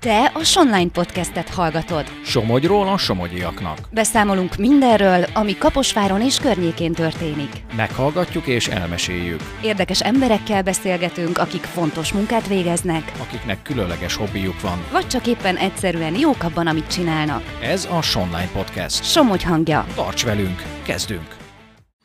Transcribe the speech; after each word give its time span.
Te 0.00 0.24
a 0.34 0.44
Sonline 0.44 0.90
podcastet 0.90 1.48
hallgatod. 1.48 2.04
Somogyról 2.24 2.88
a 2.88 2.96
somogyiaknak. 2.96 3.78
Beszámolunk 3.90 4.56
mindenről, 4.56 5.24
ami 5.34 5.56
Kaposváron 5.58 6.22
és 6.22 6.38
környékén 6.38 6.92
történik. 6.92 7.50
Meghallgatjuk 7.76 8.46
és 8.46 8.68
elmeséljük. 8.68 9.40
Érdekes 9.62 10.00
emberekkel 10.00 10.62
beszélgetünk, 10.62 11.38
akik 11.38 11.62
fontos 11.62 12.12
munkát 12.12 12.46
végeznek, 12.48 13.12
Akiknek 13.20 13.62
különleges 13.62 14.16
hobbijuk 14.16 14.60
van. 14.60 14.84
vagy 14.92 15.06
csak 15.06 15.26
éppen 15.26 15.56
egyszerűen 15.56 16.18
jók 16.18 16.42
abban, 16.42 16.66
amit 16.66 16.86
csinálnak. 16.92 17.42
Ez 17.62 17.88
a 17.90 18.02
Sonline 18.02 18.48
Podcast. 18.52 19.04
Somogy 19.04 19.42
hangja. 19.42 19.86
Tarts 19.94 20.24
velünk, 20.24 20.62
kezdünk! 20.82 21.36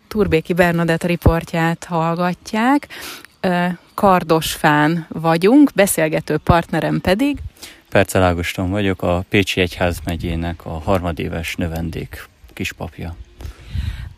Turbéki 0.08 0.54
Bernadett 0.54 1.04
riportját 1.04 1.84
hallgatják. 1.90 2.88
Kardosfán 3.94 5.06
vagyunk, 5.10 5.72
beszélgető 5.76 6.38
partnerem 6.38 7.02
pedig 7.02 7.38
Percel 7.94 8.24
Ágoston 8.24 8.70
vagyok, 8.70 9.02
a 9.02 9.26
Pécsi 9.30 9.62
Egyház 9.62 10.00
megyének 10.06 10.66
a 10.66 10.70
harmadéves 10.70 11.56
növendék 11.56 12.30
kispapja. 12.54 13.16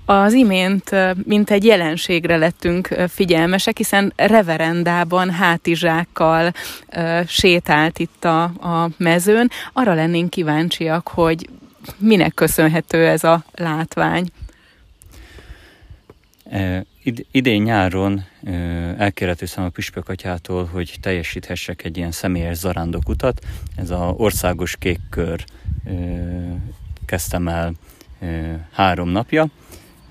Az 0.05 0.33
imént 0.33 0.91
mint 1.25 1.51
egy 1.51 1.65
jelenségre 1.65 2.37
lettünk 2.37 2.87
figyelmesek, 3.07 3.77
hiszen 3.77 4.13
reverendában 4.15 5.31
hátizsákkal 5.31 6.53
sétált 7.27 7.99
itt 7.99 8.25
a, 8.25 8.43
a 8.43 8.89
mezőn. 8.97 9.49
Arra 9.73 9.93
lennénk 9.93 10.29
kíváncsiak, 10.29 11.07
hogy 11.07 11.49
minek 11.97 12.33
köszönhető 12.33 13.07
ez 13.07 13.23
a 13.23 13.43
látvány. 13.53 14.27
E, 16.49 16.85
id- 17.05 17.25
idén 17.31 17.61
nyáron 17.61 18.25
e, 18.43 18.51
elkérhetőszem 18.97 19.63
a 19.63 19.69
Püspök 19.69 20.09
atyától, 20.09 20.65
hogy 20.65 20.95
teljesíthessek 21.01 21.83
egy 21.83 21.97
ilyen 21.97 22.11
személyes 22.11 22.57
zarándokutat. 22.57 23.41
Ez 23.75 23.89
a 23.89 24.13
országos 24.17 24.75
kékkör 24.79 25.43
e, 25.85 25.91
kezdtem 27.05 27.47
el 27.47 27.73
három 28.71 29.09
napja. 29.09 29.47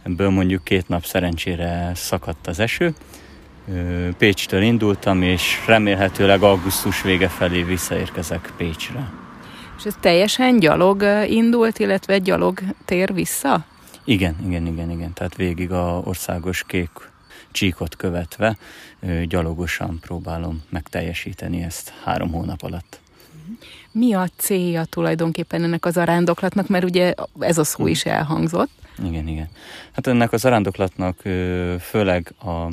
Ebből 0.03 0.31
mondjuk 0.31 0.65
két 0.65 0.89
nap 0.89 1.05
szerencsére 1.05 1.93
szakadt 1.95 2.47
az 2.47 2.59
eső. 2.59 2.95
Pécstől 4.19 4.63
indultam, 4.63 5.23
és 5.23 5.65
remélhetőleg 5.67 6.43
augusztus 6.43 7.03
vége 7.03 7.29
felé 7.29 7.63
visszaérkezek 7.63 8.53
Pécsre. 8.57 9.11
És 9.79 9.85
ez 9.85 9.95
teljesen 10.01 10.59
gyalog 10.59 11.05
indult, 11.29 11.79
illetve 11.79 12.19
gyalog 12.19 12.61
tér 12.85 13.15
vissza? 13.15 13.65
Igen, 14.05 14.37
igen, 14.47 14.67
igen, 14.67 14.91
igen. 14.91 15.13
Tehát 15.13 15.37
végig 15.37 15.73
a 15.73 16.01
országos 16.05 16.65
kék 16.67 16.91
csíkot 17.51 17.97
követve 17.97 18.57
gyalogosan 19.25 19.99
próbálom 20.01 20.63
megteljesíteni 20.69 21.63
ezt 21.63 21.93
három 22.05 22.33
hónap 22.33 22.63
alatt. 22.63 23.01
Mi 23.93 24.13
a 24.15 24.29
célja 24.37 24.85
tulajdonképpen 24.85 25.63
ennek 25.63 25.85
az 25.85 25.97
arándoklatnak, 25.97 26.69
mert 26.69 26.85
ugye 26.85 27.15
ez 27.39 27.59
a 27.59 27.65
szó 27.65 27.87
is 27.87 28.05
elhangzott. 28.05 28.71
Igen, 29.05 29.29
igen. 29.29 29.49
Hát 29.93 30.07
ennek 30.07 30.33
az 30.33 30.45
arándoklatnak 30.45 31.21
főleg 31.81 32.35
a 32.39 32.69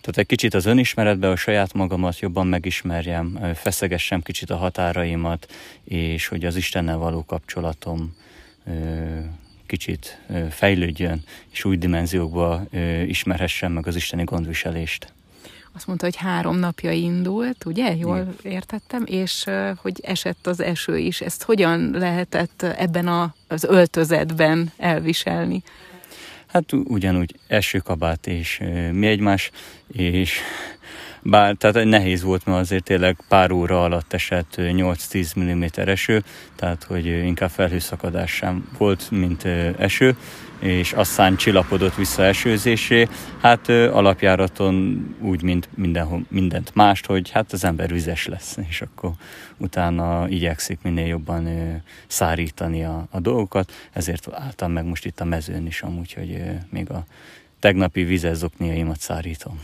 tehát 0.00 0.18
egy 0.18 0.26
kicsit 0.26 0.54
az 0.54 0.66
önismeretbe, 0.66 1.28
a 1.28 1.36
saját 1.36 1.72
magamat 1.72 2.18
jobban 2.18 2.46
megismerjem, 2.46 3.38
feszegessem 3.54 4.20
kicsit 4.20 4.50
a 4.50 4.56
határaimat, 4.56 5.52
és 5.84 6.26
hogy 6.26 6.44
az 6.44 6.56
Istennel 6.56 6.96
való 6.96 7.24
kapcsolatom 7.24 8.16
kicsit 9.72 10.18
fejlődjön, 10.50 11.22
és 11.50 11.64
új 11.64 11.76
dimenziókba 11.76 12.62
ö, 12.70 13.02
ismerhessem 13.02 13.72
meg 13.72 13.86
az 13.86 13.96
isteni 13.96 14.24
gondviselést. 14.24 15.12
Azt 15.72 15.86
mondta, 15.86 16.04
hogy 16.04 16.16
három 16.16 16.58
napja 16.58 16.90
indult, 16.90 17.64
ugye? 17.64 17.96
Jól 17.96 18.34
értettem, 18.42 19.04
és 19.06 19.44
hogy 19.76 20.00
esett 20.02 20.46
az 20.46 20.60
eső 20.60 20.98
is. 20.98 21.20
Ezt 21.20 21.42
hogyan 21.42 21.90
lehetett 21.90 22.62
ebben 22.62 23.06
a, 23.08 23.34
az 23.48 23.64
öltözetben 23.64 24.72
elviselni? 24.76 25.62
Hát 26.46 26.72
ugyanúgy 26.72 27.34
esőkabát 27.46 28.26
és 28.26 28.60
mi 28.92 29.06
egymás, 29.06 29.50
és 29.92 30.38
bár, 31.22 31.54
tehát 31.54 31.84
nehéz 31.84 32.22
volt, 32.22 32.44
mert 32.44 32.58
azért 32.58 32.84
tényleg 32.84 33.16
pár 33.28 33.50
óra 33.50 33.84
alatt 33.84 34.12
esett 34.12 34.54
ö, 34.56 34.68
8-10 34.72 35.38
mm 35.38 35.64
eső, 35.88 36.22
tehát 36.56 36.84
hogy 36.84 37.06
inkább 37.06 37.50
felhőszakadás 37.50 38.30
sem 38.30 38.68
volt, 38.78 39.10
mint 39.10 39.44
eső, 39.78 40.16
és 40.58 40.92
aztán 40.92 41.36
csillapodott 41.36 41.94
vissza 41.94 42.24
esőzésé. 42.24 43.08
Hát 43.40 43.68
alapjáraton 43.68 45.04
úgy, 45.20 45.42
mint 45.42 45.68
mindenhol, 45.74 46.24
mindent 46.28 46.74
mást, 46.74 47.06
hogy 47.06 47.30
hát 47.30 47.52
az 47.52 47.64
ember 47.64 47.92
vizes 47.92 48.26
lesz, 48.26 48.56
és 48.68 48.80
akkor 48.80 49.10
utána 49.56 50.28
igyekszik 50.28 50.78
minél 50.82 51.06
jobban 51.06 51.48
szárítani 52.06 52.84
a, 52.84 53.06
a 53.10 53.20
dolgokat, 53.20 53.72
ezért 53.92 54.28
álltam 54.32 54.72
meg 54.72 54.84
most 54.84 55.04
itt 55.04 55.20
a 55.20 55.24
mezőn 55.24 55.66
is 55.66 55.82
amúgy, 55.82 56.12
hogy 56.12 56.42
még 56.70 56.90
a 56.90 57.04
tegnapi 57.60 58.02
vizes 58.04 58.36
zokniaimat 58.36 59.00
szárítom. 59.00 59.60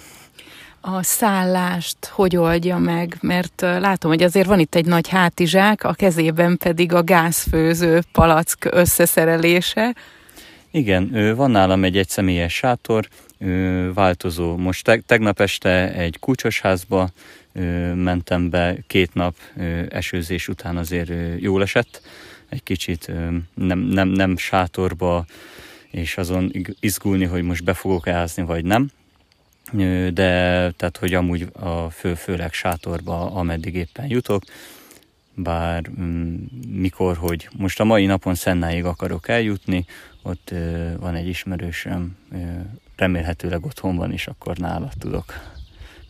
A 0.97 1.03
szállást 1.03 2.06
hogy 2.06 2.37
oldja 2.37 2.78
meg? 2.78 3.16
Mert 3.21 3.60
látom, 3.60 4.10
hogy 4.10 4.22
azért 4.22 4.47
van 4.47 4.59
itt 4.59 4.75
egy 4.75 4.87
nagy 4.87 5.09
hátizsák, 5.09 5.84
a 5.84 5.93
kezében 5.93 6.56
pedig 6.56 6.93
a 6.93 7.03
gázfőző 7.03 8.03
palack 8.12 8.69
összeszerelése. 8.71 9.94
Igen, 10.71 11.34
van 11.37 11.50
nálam 11.50 11.84
egy 11.84 11.97
egyszemélyes 11.97 12.54
sátor, 12.54 13.09
változó. 13.94 14.56
Most 14.56 14.84
te- 14.84 15.03
tegnap 15.06 15.41
este 15.41 15.93
egy 15.93 16.19
kúcsosházba 16.19 17.09
ö, 17.53 17.94
mentem 17.94 18.50
be, 18.50 18.77
két 18.87 19.15
nap 19.15 19.34
esőzés 19.88 20.48
után 20.48 20.77
azért 20.77 21.10
jól 21.38 21.62
esett. 21.62 22.03
Egy 22.48 22.62
kicsit 22.62 23.12
nem, 23.54 23.78
nem, 23.78 24.09
nem 24.09 24.37
sátorba, 24.37 25.25
és 25.91 26.16
azon 26.16 26.53
izgulni, 26.81 27.25
hogy 27.25 27.43
most 27.43 27.65
be 27.65 27.75
fogok 27.75 28.06
ázni, 28.06 28.43
vagy 28.43 28.65
nem. 28.65 28.91
De 30.12 30.70
tehát, 30.76 30.96
hogy 30.98 31.14
amúgy 31.14 31.48
a 31.52 31.90
fő, 31.90 32.14
főleg 32.14 32.52
sátorba, 32.52 33.32
ameddig 33.32 33.74
éppen 33.74 34.06
jutok, 34.08 34.42
bár 35.34 35.90
mm, 36.00 36.34
mikor, 36.68 37.16
hogy 37.16 37.48
most 37.56 37.80
a 37.80 37.84
mai 37.84 38.06
napon 38.06 38.34
Szennáig 38.34 38.84
akarok 38.84 39.28
eljutni, 39.28 39.84
ott 40.22 40.52
van 41.00 41.14
egy 41.14 41.28
ismerősöm, 41.28 42.16
remélhetőleg 42.96 43.64
otthon 43.64 43.96
van, 43.96 44.12
és 44.12 44.26
akkor 44.26 44.56
nála 44.56 44.90
tudok 44.98 45.24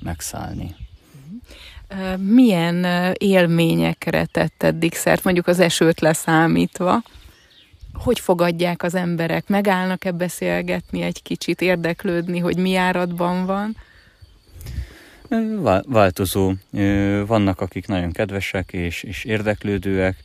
megszállni. 0.01 0.75
Milyen 2.17 2.87
élményekre 3.19 4.25
tett 4.25 4.63
eddig 4.63 4.95
szert, 4.95 5.25
mondjuk 5.25 5.47
az 5.47 5.61
esőt 5.61 6.01
leszámítva? 6.01 7.03
Hogy 7.93 8.21
fogadják 8.21 8.83
az 8.83 8.95
emberek? 8.95 9.49
Megállnak-e 9.49 10.11
beszélgetni 10.11 11.03
egy 11.03 11.23
kicsit, 11.23 11.61
érdeklődni, 11.61 12.39
hogy 12.39 12.57
mi 12.57 12.75
áradban 12.75 13.47
van? 13.47 13.77
Változó. 15.87 16.53
Vannak, 17.27 17.61
akik 17.61 17.87
nagyon 17.87 18.13
kedvesek 18.13 18.73
és, 18.73 19.03
és 19.03 19.25
érdeklődőek, 19.25 20.17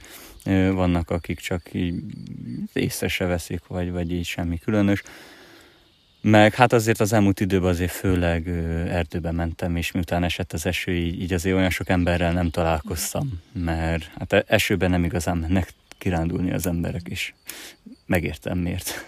vannak, 0.72 1.10
akik 1.10 1.40
csak 1.40 1.74
így 1.74 1.96
észre 2.74 3.08
se 3.08 3.26
veszik, 3.26 3.68
vagy, 3.68 3.92
vagy 3.92 4.12
így 4.12 4.26
semmi 4.26 4.58
különös. 4.58 5.04
Meg 6.22 6.54
hát 6.54 6.74
azért 6.74 7.00
az 7.00 7.14
elmúlt 7.14 7.40
időben 7.40 7.70
azért 7.70 7.92
főleg 7.92 8.48
erdőbe 8.90 9.32
mentem, 9.32 9.76
és 9.76 9.92
miután 9.92 10.24
esett 10.24 10.54
az 10.54 10.66
eső, 10.66 10.92
így, 10.92 11.22
így 11.22 11.34
azért 11.34 11.56
olyan 11.56 11.70
sok 11.70 11.90
emberrel 11.90 12.32
nem 12.32 12.50
találkoztam, 12.50 13.42
mert 13.52 14.12
hát 14.18 14.34
e- 14.34 14.44
esőben 14.48 14.90
nem 14.90 15.04
igazán 15.04 15.38
mennek 15.38 15.74
kirándulni 16.04 16.52
az 16.54 16.68
emberek, 16.68 17.08
és 17.08 17.34
megértem 18.06 18.58
miért. 18.58 19.06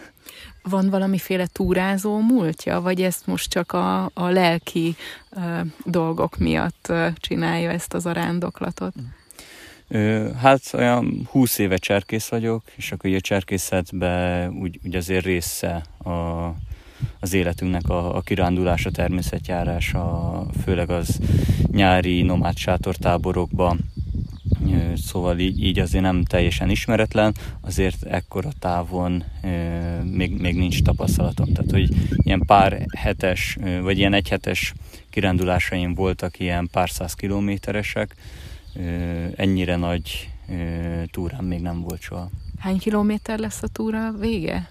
Van 0.63 0.89
valamiféle 0.89 1.47
túrázó 1.51 2.19
múltja, 2.19 2.81
vagy 2.81 3.01
ezt 3.01 3.27
most 3.27 3.49
csak 3.49 3.71
a, 3.71 4.03
a 4.03 4.29
lelki 4.29 4.95
ö, 5.29 5.59
dolgok 5.85 6.37
miatt 6.37 6.85
ö, 6.89 7.07
csinálja 7.15 7.71
ezt 7.71 7.93
az 7.93 8.05
arándoklatot? 8.05 8.93
Ö, 9.87 10.29
Hát 10.41 10.61
olyan 10.73 11.27
20 11.31 11.57
éve 11.57 11.77
cserkész 11.77 12.27
vagyok, 12.27 12.63
és 12.75 12.91
akkor 12.91 13.09
ugye 13.09 13.17
a 13.17 13.21
cserkészetben 13.21 14.53
úgy, 14.61 14.79
úgy 14.85 14.95
azért 14.95 15.25
része 15.25 15.83
a, 15.97 16.09
az 17.19 17.33
életünknek 17.33 17.89
a, 17.89 18.15
a 18.15 18.21
kirándulás, 18.21 18.85
a 18.85 18.91
természetjárás, 18.91 19.93
a, 19.93 20.45
főleg 20.63 20.89
az 20.89 21.19
nyári 21.71 22.21
nomád 22.21 22.57
sátortáborokba, 22.57 23.75
Ö, 23.75 23.94
szóval 24.95 25.39
így, 25.39 25.63
így 25.63 25.79
azért 25.79 26.03
nem 26.03 26.23
teljesen 26.23 26.69
ismeretlen, 26.69 27.35
azért 27.61 28.03
ekkora 28.03 28.49
távon 28.59 29.23
még, 30.03 30.39
még 30.41 30.55
nincs 30.55 30.81
tapasztalatom. 30.81 31.53
Tehát, 31.53 31.71
hogy 31.71 31.89
ilyen 32.17 32.43
pár 32.45 32.85
hetes, 32.97 33.57
vagy 33.81 33.97
ilyen 33.97 34.13
egyhetes 34.13 34.73
kirándulásaim 35.09 35.93
voltak, 35.93 36.39
ilyen 36.39 36.69
pár 36.71 36.89
száz 36.89 37.13
kilométeresek, 37.13 38.15
ennyire 39.35 39.75
nagy 39.75 40.29
túrám 41.11 41.45
még 41.45 41.61
nem 41.61 41.81
volt 41.81 42.01
soha. 42.01 42.29
Hány 42.59 42.77
kilométer 42.77 43.39
lesz 43.39 43.63
a 43.63 43.67
túra 43.67 44.11
vége? 44.19 44.69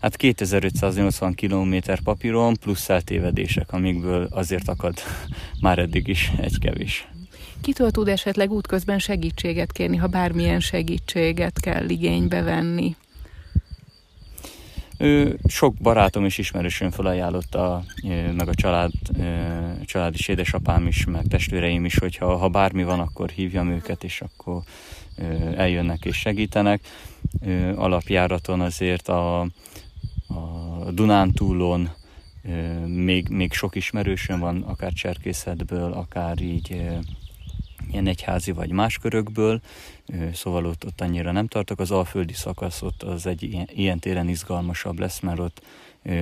Hát 0.00 0.16
2580 0.16 1.34
km 1.34 1.74
papíron 2.04 2.56
plusz 2.56 2.88
eltévedések, 2.88 3.72
amikből 3.72 4.28
azért 4.30 4.68
akad 4.68 4.98
már 5.60 5.78
eddig 5.78 6.08
is 6.08 6.32
egy 6.40 6.58
kevés. 6.58 7.08
Kitől 7.60 7.90
tud 7.90 8.08
esetleg 8.08 8.50
útközben 8.50 8.98
segítséget 8.98 9.72
kérni, 9.72 9.96
ha 9.96 10.06
bármilyen 10.06 10.60
segítséget 10.60 11.60
kell 11.60 11.88
igénybe 11.88 12.42
venni? 12.42 12.96
Sok 15.44 15.74
barátom 15.74 16.24
és 16.24 16.38
ismerősöm 16.38 16.90
felajánlotta, 16.90 17.84
meg 18.36 18.48
a 18.48 18.54
család, 18.54 18.90
család 19.84 20.14
is, 20.14 20.28
édesapám 20.28 20.86
is, 20.86 21.04
meg 21.04 21.26
testvéreim 21.26 21.84
is, 21.84 21.98
hogyha 21.98 22.36
ha 22.36 22.48
bármi 22.48 22.84
van, 22.84 23.00
akkor 23.00 23.30
hívjam 23.30 23.70
őket, 23.70 24.04
és 24.04 24.20
akkor 24.20 24.62
eljönnek 25.56 26.04
és 26.04 26.16
segítenek. 26.16 26.80
Alapjáraton 27.74 28.60
azért 28.60 29.08
a, 29.08 29.40
a 29.40 30.90
Dunántúlon 30.90 31.90
még, 32.86 33.28
még 33.28 33.52
sok 33.52 33.76
ismerősöm 33.76 34.40
van, 34.40 34.62
akár 34.62 34.92
cserkészetből, 34.92 35.92
akár 35.92 36.40
így 36.40 36.82
ilyen 37.90 38.06
egyházi 38.06 38.52
vagy 38.52 38.70
más 38.70 38.98
körökből, 38.98 39.60
szóval 40.32 40.66
ott, 40.66 40.86
ott 40.86 41.00
annyira 41.00 41.32
nem 41.32 41.46
tartok. 41.46 41.80
Az 41.80 41.90
alföldi 41.90 42.32
szakasz 42.32 42.82
ott 42.82 43.02
az 43.02 43.26
egy 43.26 43.42
ilyen, 43.42 43.68
ilyen 43.74 43.98
téren 43.98 44.28
izgalmasabb 44.28 44.98
lesz, 44.98 45.20
mert 45.20 45.38
ott 45.38 45.62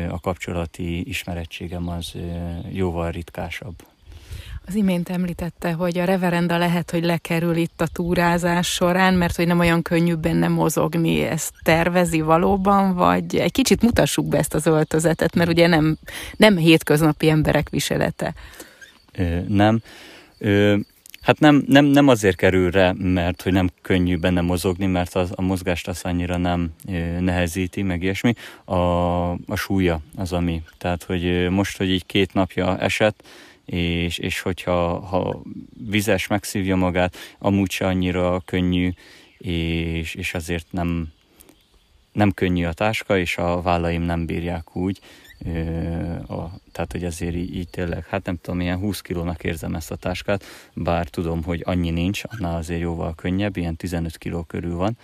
a 0.08 0.20
kapcsolati 0.20 1.08
ismerettségem 1.08 1.88
az 1.88 2.12
jóval 2.72 3.10
ritkásabb. 3.10 3.74
Az 4.66 4.74
imént 4.74 5.08
említette, 5.08 5.72
hogy 5.72 5.98
a 5.98 6.04
reverenda 6.04 6.58
lehet, 6.58 6.90
hogy 6.90 7.04
lekerül 7.04 7.56
itt 7.56 7.80
a 7.80 7.86
túrázás 7.86 8.66
során, 8.66 9.14
mert 9.14 9.36
hogy 9.36 9.46
nem 9.46 9.58
olyan 9.58 9.82
könnyű 9.82 10.14
benne 10.14 10.48
mozogni. 10.48 11.22
Ezt 11.22 11.52
tervezi 11.62 12.20
valóban, 12.20 12.94
vagy 12.94 13.36
egy 13.36 13.52
kicsit 13.52 13.82
mutassuk 13.82 14.28
be 14.28 14.38
ezt 14.38 14.54
az 14.54 14.66
öltözetet, 14.66 15.34
mert 15.34 15.50
ugye 15.50 15.66
nem, 15.66 15.98
nem 16.36 16.56
hétköznapi 16.56 17.28
emberek 17.28 17.68
viselete. 17.68 18.34
Ö, 19.12 19.38
nem. 19.48 19.80
Ö, 20.38 20.76
Hát 21.28 21.38
nem, 21.38 21.64
nem, 21.66 21.84
nem 21.84 22.08
azért 22.08 22.36
kerül 22.36 22.70
rá, 22.70 22.92
mert 22.92 23.42
hogy 23.42 23.52
nem 23.52 23.68
könnyű 23.82 24.16
benne 24.16 24.40
mozogni, 24.40 24.86
mert 24.86 25.14
az, 25.14 25.32
a 25.34 25.42
mozgást 25.42 25.88
az 25.88 26.00
annyira 26.02 26.36
nem 26.36 26.70
nehezíti, 27.20 27.82
meg 27.82 28.02
ilyesmi. 28.02 28.34
A, 28.64 28.74
a 29.30 29.56
súlya 29.56 30.00
az, 30.16 30.32
ami. 30.32 30.62
Tehát, 30.78 31.02
hogy 31.02 31.48
most, 31.50 31.76
hogy 31.76 31.90
így 31.90 32.06
két 32.06 32.34
napja 32.34 32.78
esett, 32.78 33.26
és, 33.64 34.18
és 34.18 34.40
hogyha 34.40 35.00
ha 35.00 35.42
vizes 35.88 36.26
megszívja 36.26 36.76
magát, 36.76 37.16
amúgy 37.38 37.70
se 37.70 37.86
annyira 37.86 38.42
könnyű, 38.44 38.90
és, 39.38 40.14
és 40.14 40.34
azért 40.34 40.66
nem, 40.70 41.08
nem 42.18 42.32
könnyű 42.32 42.64
a 42.64 42.72
táska, 42.72 43.18
és 43.18 43.36
a 43.36 43.62
vállaim 43.62 44.02
nem 44.02 44.26
bírják 44.26 44.76
úgy, 44.76 45.00
a, 46.28 46.42
tehát, 46.72 46.92
hogy 46.92 47.04
azért 47.04 47.34
így, 47.34 47.56
így 47.56 47.68
tényleg, 47.68 48.06
hát 48.06 48.24
nem 48.24 48.38
tudom, 48.40 48.60
ilyen 48.60 48.78
20 48.78 49.00
kilónak 49.00 49.44
érzem 49.44 49.74
ezt 49.74 49.90
a 49.90 49.96
táskát, 49.96 50.44
bár 50.74 51.08
tudom, 51.08 51.42
hogy 51.42 51.62
annyi 51.64 51.90
nincs, 51.90 52.22
annál 52.24 52.56
azért 52.56 52.80
jóval 52.80 53.14
könnyebb, 53.14 53.56
ilyen 53.56 53.76
15 53.76 54.18
kiló 54.18 54.42
körül 54.42 54.76
van, 54.76 54.98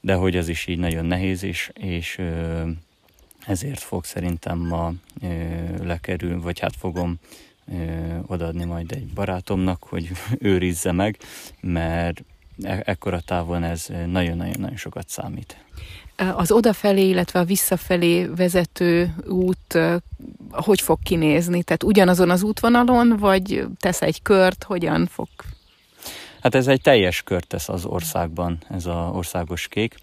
de 0.00 0.14
hogy 0.14 0.36
ez 0.36 0.48
is 0.48 0.66
így 0.66 0.78
nagyon 0.78 1.04
nehéz, 1.04 1.42
és, 1.42 1.70
és 1.74 2.20
ezért 3.46 3.80
fog 3.80 4.04
szerintem 4.04 4.58
ma 4.58 4.92
lekerül, 5.82 6.40
vagy 6.40 6.58
hát 6.58 6.76
fogom 6.76 7.18
odaadni 8.26 8.64
majd 8.64 8.92
egy 8.92 9.06
barátomnak, 9.06 9.82
hogy 9.82 10.10
őrizze 10.38 10.92
meg, 10.92 11.18
mert 11.60 12.24
e- 12.62 12.82
ekkora 12.84 13.20
távon 13.20 13.64
ez 13.64 13.86
nagyon-nagyon-nagyon 14.06 14.76
sokat 14.76 15.08
számít. 15.08 15.56
Az 16.16 16.50
odafelé, 16.50 17.08
illetve 17.08 17.40
a 17.40 17.44
visszafelé 17.44 18.24
vezető 18.24 19.14
út 19.28 19.78
hogy 20.50 20.80
fog 20.80 20.98
kinézni? 21.02 21.62
Tehát 21.62 21.82
ugyanazon 21.82 22.30
az 22.30 22.42
útvonalon, 22.42 23.16
vagy 23.16 23.66
tesz 23.78 24.02
egy 24.02 24.22
kört, 24.22 24.62
hogyan 24.62 25.06
fog? 25.06 25.28
Hát 26.40 26.54
ez 26.54 26.66
egy 26.66 26.80
teljes 26.80 27.22
kört 27.22 27.46
tesz 27.46 27.68
az 27.68 27.84
országban, 27.84 28.58
ez 28.70 28.86
az 28.86 29.10
országos 29.12 29.68
kék. 29.68 29.94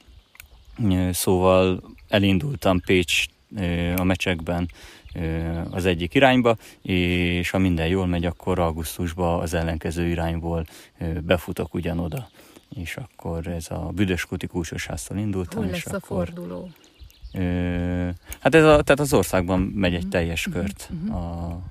Szóval 1.12 1.84
elindultam 2.08 2.80
Pécs 2.80 3.26
a 3.96 4.04
mecsekben 4.04 4.70
az 5.70 5.86
egyik 5.86 6.14
irányba, 6.14 6.58
és 6.82 7.50
ha 7.50 7.58
minden 7.58 7.88
jól 7.88 8.06
megy, 8.06 8.26
akkor 8.26 8.60
augusztusban 8.60 9.40
az 9.40 9.54
ellenkező 9.54 10.08
irányból 10.08 10.66
befutok 11.22 11.74
ugyanoda 11.74 12.30
és 12.76 12.98
akkor 12.98 13.48
ez 13.48 13.66
a 13.70 13.92
Büdöskuti 13.94 14.48
Kúsosháztól 14.48 15.18
indult. 15.18 15.54
Hol 15.54 15.66
lesz 15.66 15.86
a 15.86 16.00
forduló? 16.00 16.70
Ö, 17.34 18.10
hát 18.40 18.56
ez 18.56 18.64
a, 18.64 18.82
tehát 18.82 19.00
az 19.00 19.14
országban 19.14 19.60
megy 19.60 19.94
egy 19.94 20.02
mhm. 20.02 20.10
teljes 20.10 20.48
uh-huh. 20.48 20.62
kört 20.64 20.90
uh-huh. 20.92 21.16
a, 21.16 21.62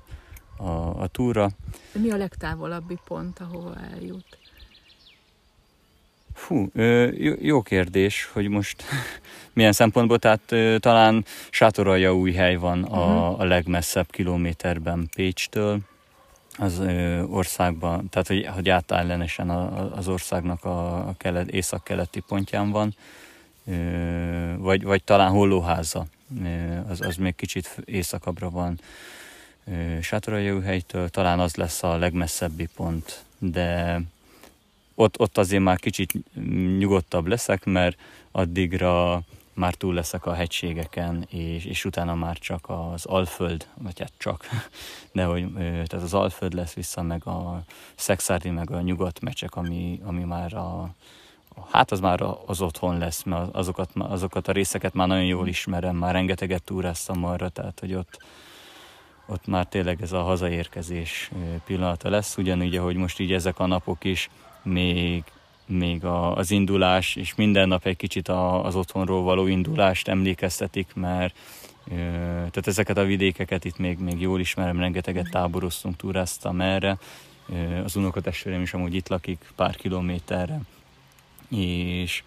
a, 0.57 1.01
a 1.01 1.07
túra. 1.07 1.49
Mi 1.91 2.11
a 2.11 2.17
legtávolabbi 2.17 2.97
pont, 3.05 3.39
ahova 3.39 3.75
eljut? 3.93 4.37
Fú, 6.33 6.69
jó, 7.17 7.33
jó 7.39 7.61
kérdés, 7.61 8.29
hogy 8.33 8.47
most 8.47 8.83
milyen 9.53 9.71
szempontból, 9.71 10.19
tehát 10.19 10.55
talán 10.81 11.25
Sátoralja 11.49 12.15
új 12.15 12.31
hely 12.31 12.55
van 12.55 12.83
a, 12.83 13.39
a 13.39 13.43
legmesszebb 13.43 14.09
kilométerben 14.09 15.09
Pécstől, 15.15 15.79
az 16.59 16.81
országban, 17.29 18.09
tehát 18.09 18.27
hogy, 18.27 18.45
hogy 18.45 18.69
átellenesen 18.69 19.49
a, 19.49 19.91
az 19.95 20.07
országnak 20.07 20.65
a, 20.65 21.13
kelet, 21.17 21.49
észak-keleti 21.49 22.19
pontján 22.19 22.71
van, 22.71 22.95
vagy, 24.57 24.83
vagy 24.83 25.03
talán 25.03 25.31
Hollóháza, 25.31 26.05
ö, 26.43 26.77
az, 26.89 27.01
az 27.01 27.15
még 27.15 27.35
kicsit 27.35 27.77
északabbra 27.85 28.49
van 28.49 28.79
helytől, 30.61 31.09
talán 31.09 31.39
az 31.39 31.55
lesz 31.55 31.83
a 31.83 31.97
legmesszebbi 31.97 32.67
pont, 32.75 33.23
de 33.37 34.01
ott, 34.95 35.19
ott 35.19 35.37
azért 35.37 35.63
már 35.63 35.79
kicsit 35.79 36.13
nyugodtabb 36.77 37.27
leszek, 37.27 37.65
mert 37.65 37.97
addigra 38.31 39.21
már 39.59 39.73
túl 39.73 39.93
leszek 39.93 40.25
a 40.25 40.33
hegységeken, 40.33 41.25
és, 41.29 41.65
és 41.65 41.85
utána 41.85 42.15
már 42.15 42.37
csak 42.37 42.65
az 42.69 43.05
Alföld, 43.05 43.67
vagy 43.77 43.99
hát 43.99 44.11
csak, 44.17 44.45
de 45.11 45.23
hogy 45.23 45.53
tehát 45.53 45.93
az 45.93 46.13
Alföld 46.13 46.53
lesz 46.53 46.73
vissza, 46.73 47.01
meg 47.01 47.27
a 47.27 47.61
Szexárdi, 47.95 48.49
meg 48.49 48.71
a 48.71 48.81
nyugat 48.81 49.21
mecsek, 49.21 49.55
ami, 49.55 50.01
ami 50.03 50.23
már 50.23 50.53
a, 50.53 50.89
hát 51.71 51.91
az 51.91 51.99
már 51.99 52.21
az 52.45 52.61
otthon 52.61 52.97
lesz, 52.97 53.23
mert 53.23 53.55
azokat, 53.55 53.89
azokat 53.95 54.47
a 54.47 54.51
részeket 54.51 54.93
már 54.93 55.07
nagyon 55.07 55.25
jól 55.25 55.47
ismerem, 55.47 55.95
már 55.95 56.13
rengeteget 56.13 56.63
túráztam 56.63 57.25
arra, 57.25 57.49
tehát 57.49 57.79
hogy 57.79 57.93
ott, 57.93 58.17
ott 59.27 59.47
már 59.47 59.65
tényleg 59.65 60.01
ez 60.01 60.11
a 60.11 60.21
hazaérkezés 60.21 61.31
pillanata 61.65 62.09
lesz, 62.09 62.37
ugyanígy, 62.37 62.75
ahogy 62.75 62.95
most 62.95 63.19
így 63.19 63.33
ezek 63.33 63.59
a 63.59 63.65
napok 63.65 64.03
is 64.03 64.29
még 64.63 65.23
még 65.69 66.05
a, 66.05 66.35
az 66.35 66.51
indulás, 66.51 67.15
és 67.15 67.35
minden 67.35 67.67
nap 67.67 67.85
egy 67.85 67.97
kicsit 67.97 68.27
a, 68.27 68.65
az 68.65 68.75
otthonról 68.75 69.23
való 69.23 69.47
indulást 69.47 70.07
emlékeztetik, 70.07 70.87
mert 70.93 71.35
ö, 71.91 71.95
tehát 71.95 72.67
ezeket 72.67 72.97
a 72.97 73.03
vidékeket 73.05 73.65
itt 73.65 73.77
még, 73.77 73.97
még 73.97 74.21
jól 74.21 74.39
ismerem, 74.39 74.79
rengeteget 74.79 75.29
táboroztunk, 75.31 75.95
túráztam 75.95 76.61
erre, 76.61 76.97
ö, 77.49 77.83
az 77.83 77.95
unokatestvérem 77.95 78.61
is 78.61 78.73
amúgy 78.73 78.93
itt 78.93 79.07
lakik 79.07 79.51
pár 79.55 79.75
kilométerre, 79.75 80.61
és 81.49 82.23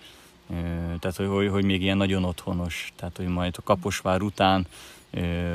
ö, 0.51 0.55
tehát 0.99 1.17
hogy, 1.17 1.27
hogy, 1.27 1.49
hogy 1.49 1.65
még 1.65 1.83
ilyen 1.83 1.97
nagyon 1.97 2.25
otthonos, 2.25 2.93
tehát 2.97 3.17
hogy 3.17 3.29
majd 3.29 3.55
a 3.59 3.63
Kaposvár 3.63 4.23
után 4.23 4.67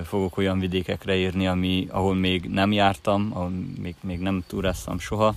fogok 0.03 0.37
olyan 0.37 0.59
vidékekre 0.59 1.15
érni, 1.15 1.47
ami, 1.47 1.87
ahol 1.91 2.15
még 2.15 2.43
nem 2.45 2.71
jártam, 2.71 3.29
ahol 3.33 3.51
még, 3.81 3.95
még 4.01 4.19
nem 4.19 4.43
túráztam 4.47 4.99
soha, 4.99 5.35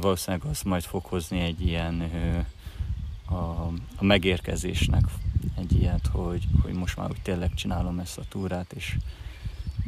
valószínűleg 0.00 0.46
az 0.50 0.62
majd 0.62 0.82
fog 0.82 1.04
hozni 1.04 1.40
egy 1.40 1.66
ilyen 1.66 2.10
a, 3.30 3.34
a 3.96 4.04
megérkezésnek 4.04 5.02
egy 5.56 5.72
ilyet, 5.72 6.06
hogy, 6.12 6.46
hogy 6.62 6.72
most 6.72 6.96
már 6.96 7.10
úgy 7.10 7.22
tényleg 7.22 7.54
csinálom 7.54 7.98
ezt 7.98 8.18
a 8.18 8.22
túrát, 8.28 8.72
és 8.72 8.96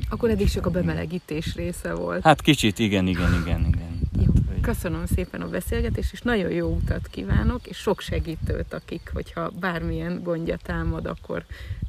akkor 0.09 0.31
eddig 0.31 0.49
csak 0.49 0.67
a 0.67 0.71
bemelegítés 0.71 1.55
része 1.55 1.95
volt. 1.95 2.23
Hát 2.23 2.41
kicsit, 2.41 2.79
igen, 2.79 3.07
igen, 3.07 3.35
igen, 3.35 3.67
igen. 3.67 4.01
Jó, 4.17 4.33
Tehát, 4.33 4.49
hogy... 4.49 4.61
Köszönöm 4.61 5.07
szépen 5.07 5.41
a 5.41 5.49
beszélgetést, 5.49 6.13
és 6.13 6.21
nagyon 6.21 6.51
jó 6.51 6.69
utat 6.69 7.09
kívánok, 7.09 7.67
és 7.67 7.77
sok 7.77 8.01
segítőt, 8.01 8.73
akik, 8.73 9.11
hogyha 9.15 9.51
bármilyen 9.51 10.23
gondja 10.23 10.57
támad, 10.57 11.07
akkor 11.07 11.45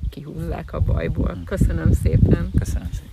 kihúzzák 0.09 0.73
a 0.73 0.79
bajból. 0.79 1.37
Köszönöm 1.45 1.91
szépen. 1.91 2.49
Köszönöm 2.59 2.89
szépen. 2.91 3.12